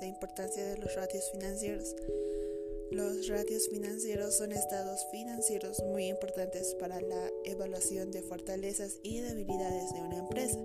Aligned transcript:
la 0.00 0.06
importancia 0.06 0.64
de 0.64 0.78
los 0.78 0.94
ratios 0.94 1.30
financieros. 1.32 1.96
Los 2.92 3.26
ratios 3.26 3.68
financieros 3.68 4.36
son 4.36 4.52
estados 4.52 5.04
financieros 5.10 5.82
muy 5.84 6.06
importantes 6.06 6.76
para 6.78 7.00
la 7.00 7.28
evaluación 7.44 8.12
de 8.12 8.22
fortalezas 8.22 9.00
y 9.02 9.20
debilidades 9.20 9.92
de 9.92 10.00
una 10.00 10.18
empresa. 10.18 10.58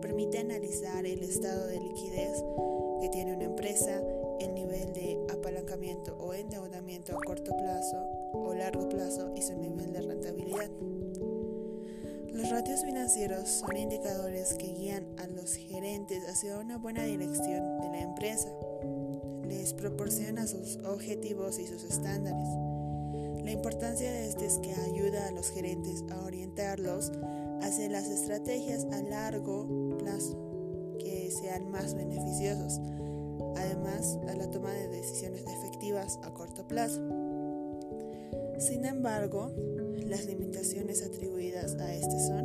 Permite 0.00 0.38
analizar 0.38 1.04
el 1.04 1.22
estado 1.24 1.66
de 1.66 1.80
liquidez 1.80 2.44
que 3.00 3.08
tiene 3.08 3.34
una 3.34 3.44
empresa, 3.44 4.00
el 4.38 4.54
nivel 4.54 4.92
de 4.92 5.18
apalancamiento 5.32 6.16
o 6.16 6.32
endeudamiento 6.32 7.16
a 7.16 7.20
corto 7.22 7.56
plazo 7.56 7.96
o 8.34 8.54
largo 8.54 8.88
plazo 8.88 9.32
y 9.34 9.42
su 9.42 9.54
nivel. 9.56 9.79
Los 12.50 12.58
ratios 12.62 12.84
financieros 12.84 13.48
son 13.48 13.76
indicadores 13.76 14.54
que 14.54 14.66
guían 14.66 15.06
a 15.18 15.28
los 15.28 15.54
gerentes 15.54 16.28
hacia 16.28 16.58
una 16.58 16.78
buena 16.78 17.04
dirección 17.04 17.80
de 17.80 17.88
la 17.90 18.00
empresa. 18.00 18.48
Les 19.46 19.72
proporciona 19.72 20.48
sus 20.48 20.78
objetivos 20.78 21.60
y 21.60 21.68
sus 21.68 21.84
estándares. 21.84 22.48
La 23.44 23.52
importancia 23.52 24.10
de 24.10 24.26
este 24.26 24.46
es 24.46 24.58
que 24.58 24.74
ayuda 24.74 25.28
a 25.28 25.30
los 25.30 25.48
gerentes 25.52 26.02
a 26.10 26.24
orientarlos 26.24 27.12
hacia 27.62 27.88
las 27.88 28.08
estrategias 28.08 28.84
a 28.90 29.00
largo 29.00 29.96
plazo 29.98 30.96
que 30.98 31.30
sean 31.30 31.70
más 31.70 31.94
beneficiosos, 31.94 32.80
además 33.56 34.18
a 34.28 34.34
la 34.34 34.50
toma 34.50 34.72
de 34.72 34.88
decisiones 34.88 35.44
efectivas 35.46 36.18
a 36.24 36.34
corto 36.34 36.66
plazo. 36.66 37.00
Sin 38.58 38.84
embargo, 38.84 39.52
las 40.10 40.26
limitaciones 40.26 41.02
atribuidas 41.04 41.76
a 41.76 41.94
este 41.94 42.18
son 42.26 42.39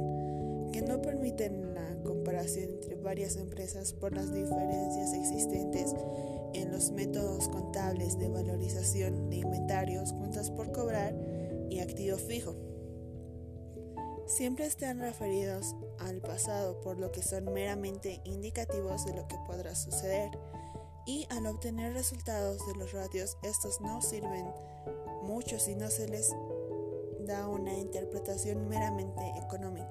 no 0.86 1.02
permiten 1.02 1.74
la 1.74 1.96
comparación 2.04 2.70
entre 2.70 2.96
varias 2.96 3.36
empresas 3.36 3.94
por 3.94 4.14
las 4.14 4.34
diferencias 4.34 5.14
existentes 5.14 5.94
en 6.54 6.72
los 6.72 6.92
métodos 6.92 7.50
contables 7.50 8.18
de 8.18 8.30
valorización 8.30 9.30
de 9.30 9.38
inventarios, 9.38 10.14
cuentas 10.14 10.52
por 10.52 10.72
cobrar 10.72 11.16
y 11.70 11.80
activo 11.80 12.18
fijo. 12.18 12.56
Siempre 14.28 14.66
están 14.66 15.00
referidos 15.00 15.76
al 16.00 16.20
pasado, 16.22 16.82
por 16.82 16.98
lo 16.98 17.12
que 17.12 17.22
son 17.22 17.54
meramente 17.54 18.22
indicativos 18.24 19.06
de 19.06 19.14
lo 19.14 19.28
que 19.28 19.38
podrá 19.46 19.76
suceder. 19.76 20.32
Y 21.06 21.28
al 21.30 21.46
obtener 21.46 21.94
resultados 21.94 22.66
de 22.66 22.76
los 22.76 22.92
ratios, 22.92 23.38
estos 23.44 23.82
no 23.82 24.02
sirven 24.02 24.48
mucho 25.24 25.60
si 25.60 25.76
no 25.76 25.90
se 25.90 26.08
les 26.08 26.34
da 27.20 27.48
una 27.48 27.74
interpretación 27.78 28.68
meramente 28.68 29.22
económica. 29.38 29.85